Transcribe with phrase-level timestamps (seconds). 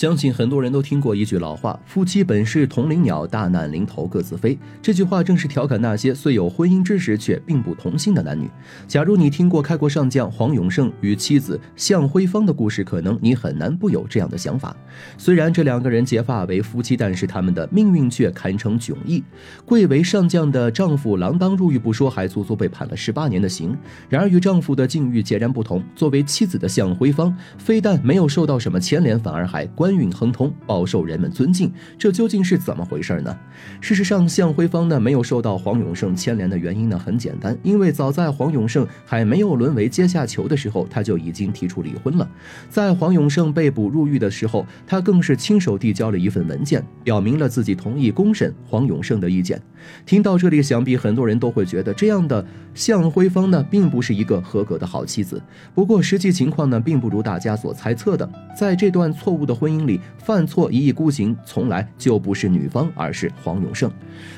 [0.00, 8.48] 相信很多人都听过一句老话：“夫妻本是同林鸟，大难临头各自飞。”这句话正是调侃那些虽有婚姻之实却并不同心的男女。
[8.88, 14.74] 假如你听过开国上将黄永胜与妻子向辉芳的故事，可能你很难不有这样的想法。
[15.18, 19.22] 虽然这两个人结发为夫妻，但是他们的命运却堪称迥异。
[19.66, 23.76] 贵为上将的丈夫锒铛入狱不说，还足足被判了十八年的刑。
[24.08, 29.89] 然而与丈夫的境遇截然不同，作为妻子的向辉芳，非但没有受到什么牵连，反而还关。
[29.90, 33.36] 官运亨通，饱受人们尊敬，这究竟是怎么回事呢？
[33.80, 42.30] 事实上，向辉芳呢没有受到黄永胜牵连的原因呢很简单，因为早在黄永胜还没有沦为阶下囚的时候，他就已经提出离婚了。
[42.68, 49.60] 在黄永胜被捕入狱的时候，他更是亲手递交了一份文件，表明了自己同意公审黄永胜的意见。
[50.06, 55.42] 听到这里，想必很多人都会觉得这样的向辉芳呢并不是一个合格的好妻子。
[55.74, 59.70] 不过实际情况呢并不如大家所猜测的，在这段错误的婚。
[59.70, 63.90] 姻里犯错一意孤行，从来就不是女方，而是黄永胜。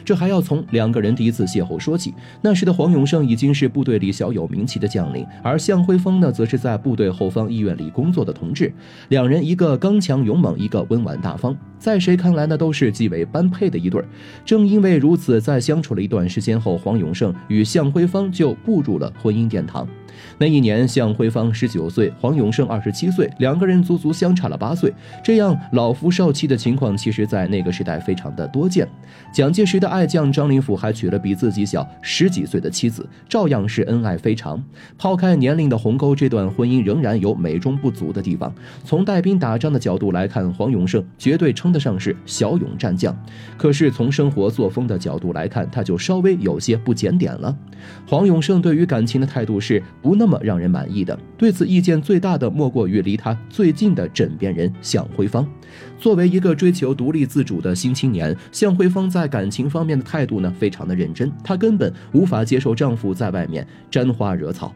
[0.05, 2.15] 这还要从两个人第一次邂逅说起。
[2.41, 8.73] 那时的黄永胜已经是部队里小有名气的将领，而向辉峰呢，则是在部队后方医院里工作的同志。
[9.09, 14.01] 两人一个刚强勇猛，一个温婉大方，在谁看来呢，都是极为般配的一对。
[14.45, 19.85] 正因为如此，在相处了一段时间后，黄永胜与向辉芳就步入了婚姻殿堂。
[20.39, 24.93] 那一年，向辉芳十九岁，黄永胜二十七岁，两个人足足相差了八岁。
[25.25, 28.87] 这样老夫少妻的情况，其实在那个时代非常的多见。
[29.35, 34.63] 蒋介石的爱将张灵甫还娶了比自己小十几岁的妻子，照样是恩爱非常。
[34.97, 38.55] 抛开年龄的鸿沟，这段婚姻仍然有美中不足的地方。
[38.85, 43.17] 从带兵打仗的角度来看，黄永胜绝对称得上是骁勇战将。
[43.57, 47.57] 可是从生活作风的角度来看，他就稍微有些不检点了。
[48.07, 49.83] 黄永胜对于感情的态度是。
[50.03, 55.49] 不那么让人满意的，对此意见最大的莫过于离他最近的枕边人向辉芳。
[55.97, 61.31] 作为一个追求独立自主的新青年，向辉芳在感情方面的态度呢，非常的认真。
[61.45, 64.75] 她根本无法接受丈夫在外面沾花惹草。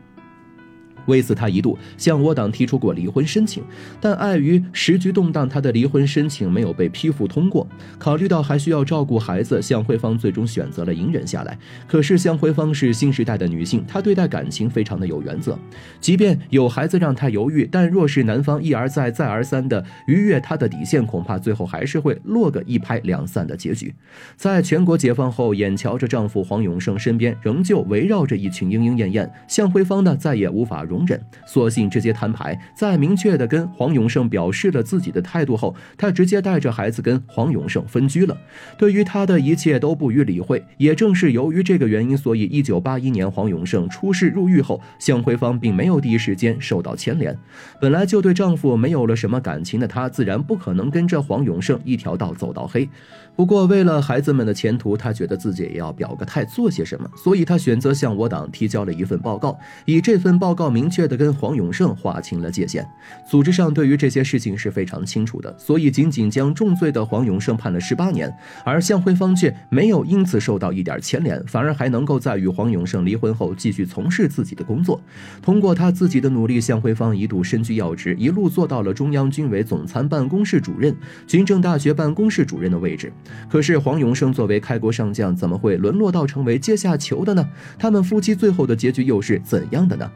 [1.07, 3.63] 为此，他一度向我党提出过离婚申请，
[4.01, 7.67] 但碍于时局动荡，他的离婚申请没有被批复通过。
[7.99, 11.59] 考虑到还需要照顾孩子，向慧芳最终选择了隐忍下来。
[11.87, 15.59] 可是，向慧芳是新时代的女性，她对待感情非常的有原则。
[16.01, 23.95] 即便有孩子让她犹豫，但若是男方一而再、再而三的逾越她的底线，恐怕最后还是会落个一拍两散的结局。
[24.37, 30.96] 在全国解放后，眼瞧着丈夫黄永胜身边仍旧围绕着一群莺莺燕燕，向慧芳呢再也无法容。
[30.97, 32.59] 容忍，索性直接摊牌。
[32.75, 38.37] 在明确的跟黄永胜表示了自己的态度后，他直接带着孩子跟黄永胜分居了。
[38.79, 40.65] 对于他的一切都不予理会。
[40.79, 47.37] 也正是由于这个原因，所以一九八一年黄永胜出事入狱后，向辉芳并没有第一时间受到牵连。
[47.79, 52.89] 本来就对丈夫没有了什么感情的她，自然不可能跟着黄永胜一条道走到黑。
[53.37, 60.86] 不过为了孩子们的前途，她觉得自己也要表个态，做些什么，所以她选择向我党提交了一份报告，以这份报告名。
[60.87, 62.89] 明确的跟黄永胜划清了界限，
[63.29, 68.33] 组织上对于这些事情是非常清楚的，所以仅仅将重罪的黄永胜判了十八年，
[68.65, 75.03] 而向辉芳却没有因此受到一点牵连，反而还能够在与黄永胜离婚后继续从事自己的工作。
[75.43, 83.13] 通过他自己的努力，向辉芳一度身居要职，一路做到了中央军委总参办公室主任、军政大学办公室主任的位置。
[83.51, 87.45] 可是黄永胜作为开国上将，怎么会沦落到成为阶下囚的呢？
[87.77, 90.09] 他们夫妻最后的结局又是怎样的呢？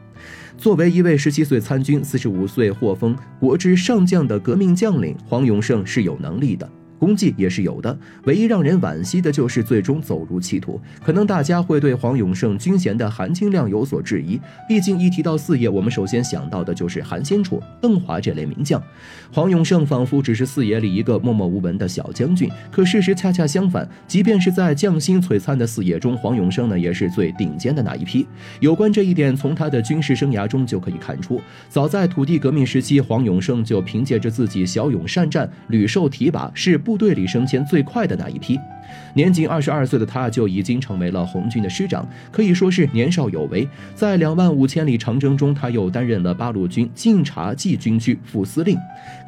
[0.58, 6.70] 作为一位十七岁参军、四十五岁获封国之上将的革命将领，黄永胜是有能力的。
[7.00, 10.78] 功绩也是有的，唯一让人惋惜的就是最终走入歧途。
[11.02, 14.38] 可能大家会对黄永胜军衔的含金量有所质疑，
[14.68, 18.80] 毕竟一提到四爷，我们首先想到的就是韩先楚、邓华这类名将。
[19.32, 23.88] 黄永胜仿佛只是四爷里一个默默无闻的小将军，可事实恰恰相反。
[24.06, 28.26] 即便是在将星璀璨的四爷中，黄永胜呢也是最顶尖的那一批。
[28.60, 31.40] 有关这一点，从他的军事生涯中就可以看出。
[31.70, 36.89] 早在土地革命时期，黄永胜就凭借着自己骁勇善战，屡受提拔，是不。
[36.90, 38.58] 部队里升迁最快的那一批，
[39.14, 43.68] 年仅二十二岁的他就已经成为了红军的师长，可以说是年少有为。
[43.94, 48.76] 在两万五千里长征中，他又担任了八路军晋察冀军区副司令。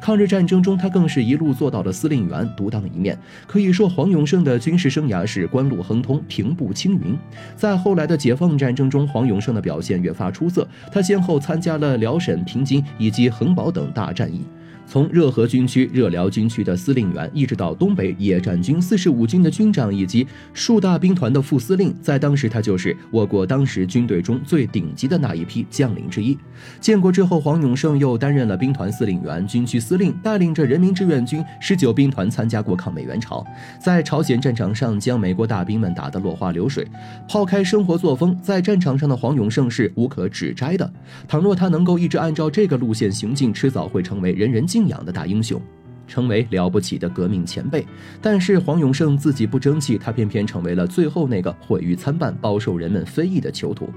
[0.01, 3.17] 抗日战争中，他更是一路做到了司令员，独当一面。
[3.47, 7.17] 可以说，黄永胜的军事生涯是官路亨通，平步青云。
[7.55, 14.41] 在后来的解放战争中，黄永胜的表现越发出色，他先后参加了辽沈、平津以及恒宝等大战役。
[14.85, 26.37] 从热河军区、热辽军区的司令员，一直到东北野战军四十五军的军长以及数大兵团的副司令，在当时他就是我国当时军队中最顶级的那一批将领之一。
[26.79, 33.45] 建国之后，黄永胜又担任了兵团司令员、军区司令，带领着人民志愿军十九兵团参加过抗美援朝，
[33.79, 36.87] 在朝鲜战场上将美国大兵们打得落花流水。
[37.27, 40.93] 抛开生活作风，在战场上的黄永胜是无可指摘的。
[41.27, 44.83] 倘若他能够一直按照这个路线行进，迟早会成为人人敬。
[44.87, 45.61] 仰的大英雄。
[46.07, 47.85] 成为了不起的革命前辈，
[48.21, 53.89] 但是黄永胜自己不争气，他偏偏成为了最后那个毁誉参半、饱受人们非议的囚徒。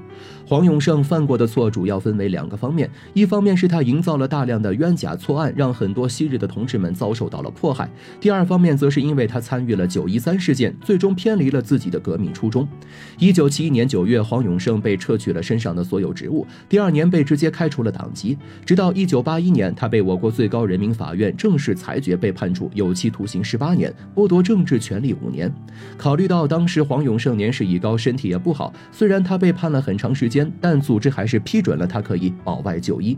[0.46, 7.86] 黄永胜犯过的错主要分为两个方面：一方面是他营造了大量的冤假错案，让很多昔日的同志们遭受到了迫害；
[8.20, 12.66] 第二方面则是因为他参与了九一三事件，最终偏离了自己的革命初衷。
[13.18, 18.38] 一九七一年九月，黄永胜被撤去了身上的所有职务，第二年被直接开除了党籍。
[18.64, 21.95] 直到一九八一年，他被我国最高人民法院正式裁。
[21.96, 25.50] 裁决被判处有期徒刑十八年，剥夺政治权利五年。
[25.96, 33.16] 考虑到当时黄永胜年事已高，身体也不好，虽然他被判了很长时间，但组织还是批准了他可以保外就医。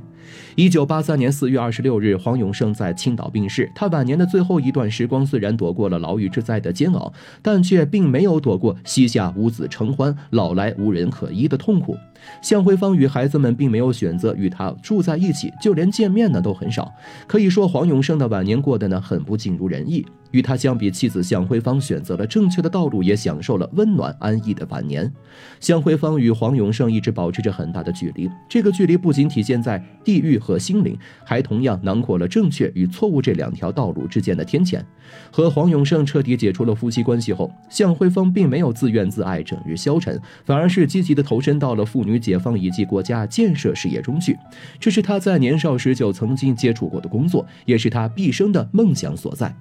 [0.54, 3.68] 一九八三年四月二十六日，黄永胜在青岛病逝。
[3.74, 11.96] 他晚年的最后一段时光，虽然躲过了牢狱之灾的煎熬，但却并没有躲过膝下无子承欢、老来无人可依的痛苦。
[12.42, 16.92] 向辉芳与孩子们并没有选择与他住在一起，就连见面呢都很少。
[17.26, 20.04] 可以说，黄永胜的晚年过得呢很不尽如人意。
[20.30, 25.10] 与他相比，妻子向辉芳选择了正确的道路，也享受了温暖安逸的晚年。
[25.58, 30.94] 向辉芳与黄永胜一直保持着很大的距离，这个距离不仅体现在地域和心灵，
[31.24, 34.84] 还同样囊括了正确与错误这两条道路之间的天堑。
[35.32, 44.36] 和黄永胜彻底解除了夫妻关系后，向辉芳并没有自怨自艾、整日消沉，反而是积极的投身到了妇女解放以及国家建设事业中去。
[44.78, 49.54] 这是他在年少时就曾经接触过的工作，也是他毕生的梦想所在。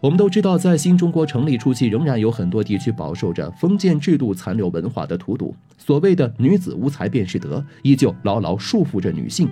[0.00, 0.12] 我。
[0.12, 5.54] 我们都知道，在新中国成立初期，仍然有很多地区饱受着封建制度残留文化的荼毒。
[5.78, 9.48] 所谓的“女子无才便是德”，依旧牢牢束缚着女性。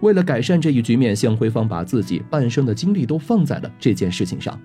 [0.00, 4.58] 为了改善这一局面，向辉芳把自己半生的精力都放在了这件事情上。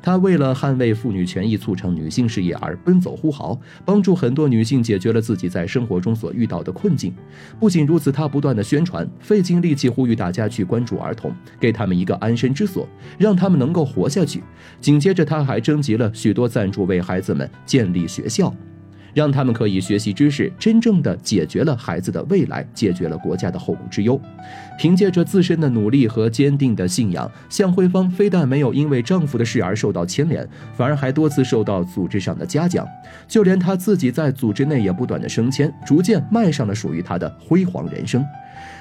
[0.00, 7.12] 他为了捍卫妇女权益、促成女性事业而奔走呼号，帮助很多女性解决了自己在生活中所遇到的困境。
[7.58, 12.86] 不仅如此，他不断的宣传，费尽力气呼吁大家去关注儿童，给他们一个安身之所，
[13.18, 14.42] 让他们能够活下去。
[14.80, 18.54] 紧接着，他还征集了许多赞助，为孩子们建立学校。
[19.14, 24.20] 让他们可以学习知识，真正的解决了孩子的未来，解决了国家的后顾之忧。
[24.78, 32.86] 凭借着自身的努力和坚定的信仰，向慧芳非但没有因为丈夫的事而受到牵连，反而还多次受到组织上的嘉奖。
[33.28, 38.24] 就连她自己在组织内也不断的升迁，逐渐迈上了属于她的辉煌人生。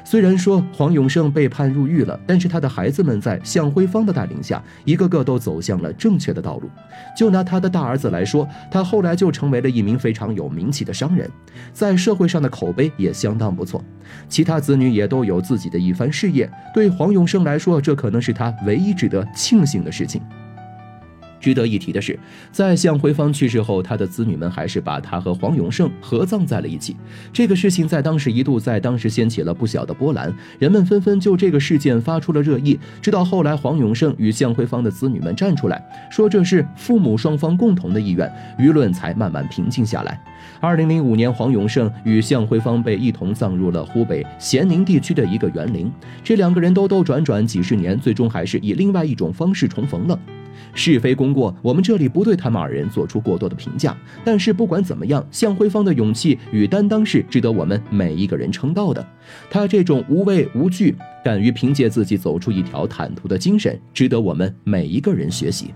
[0.03, 6.69] 虽然说黄永胜被判入狱了，但是他的孩子们在向辉芳的带领下，一个个都走向了正确的道路。
[7.15, 11.29] 就拿他的大儿子来说，他后来就成为了一名非常有名气的商人，
[11.71, 13.83] 在社会上的口碑也相当不错。
[14.27, 16.49] 其他子女也都有自己的一番事业。
[16.73, 20.21] 对黄永胜来说，这可能是他唯一值得庆幸的事情。
[21.41, 22.17] 值得一提的是，
[22.51, 26.95] 在向辉芳去世后，他的子女们还是把他和黄永胜合葬在了一起。
[27.33, 32.79] 这个事情在当时一度在当时掀起了不小的波澜，人们纷纷就这个事件发出了热议。
[33.01, 40.21] 直到后来，黄永胜与向辉芳的子女们站出来说这是父母双方共同的意愿，舆论才慢慢平静下来。
[40.59, 45.91] 二零零五年，黄永胜与向辉芳被一同葬入了湖北咸宁地区的一个园林。
[46.23, 50.19] 这两个人兜兜转转几十年，最终还是以另外一种方式重逢了。
[50.73, 53.95] 是非功过，我们这里不对他们二人做出过多的评价。
[54.23, 59.05] 但是不管怎么样，向辉芳的勇气与担当是值得我们每一个人称道的。
[59.49, 65.73] 他这种无畏无惧、敢于凭借自己走出一条坦途的精神，值得我们每一个人学习。